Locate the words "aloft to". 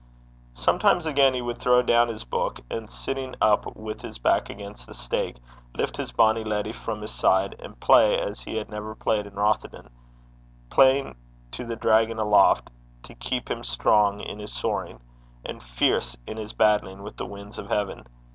12.17-13.13